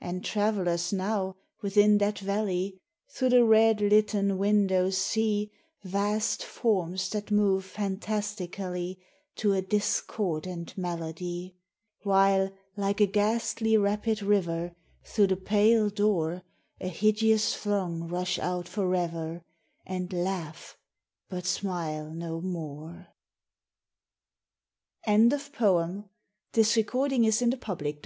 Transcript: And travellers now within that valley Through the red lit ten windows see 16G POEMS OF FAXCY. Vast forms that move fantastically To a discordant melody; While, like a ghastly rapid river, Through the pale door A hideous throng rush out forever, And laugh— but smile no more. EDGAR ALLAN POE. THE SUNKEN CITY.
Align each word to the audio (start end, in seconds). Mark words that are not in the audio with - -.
And 0.00 0.24
travellers 0.24 0.92
now 0.92 1.36
within 1.62 1.98
that 1.98 2.18
valley 2.18 2.80
Through 3.14 3.28
the 3.28 3.44
red 3.44 3.80
lit 3.80 4.08
ten 4.08 4.36
windows 4.36 4.98
see 4.98 5.52
16G 5.52 5.52
POEMS 5.52 5.54
OF 5.54 5.90
FAXCY. 5.90 5.92
Vast 5.92 6.44
forms 6.44 7.08
that 7.10 7.30
move 7.30 7.64
fantastically 7.64 8.98
To 9.36 9.52
a 9.52 9.62
discordant 9.62 10.76
melody; 10.76 11.54
While, 12.02 12.50
like 12.76 13.00
a 13.00 13.06
ghastly 13.06 13.76
rapid 13.76 14.22
river, 14.22 14.74
Through 15.04 15.28
the 15.28 15.36
pale 15.36 15.88
door 15.88 16.42
A 16.80 16.88
hideous 16.88 17.54
throng 17.56 18.08
rush 18.08 18.40
out 18.40 18.66
forever, 18.66 19.44
And 19.86 20.12
laugh— 20.12 20.76
but 21.30 21.46
smile 21.46 22.12
no 22.12 22.40
more. 22.40 23.06
EDGAR 25.06 25.38
ALLAN 25.60 26.00
POE. 26.08 26.10
THE 26.54 26.64
SUNKEN 26.64 27.30
CITY. 27.30 28.02